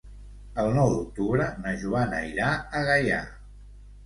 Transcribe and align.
El 0.61 0.69
nou 0.77 0.89
d'octubre 0.93 1.49
na 1.65 1.75
Joana 1.83 2.23
irà 2.31 2.49
a 2.81 2.83
Gaià. 2.89 3.23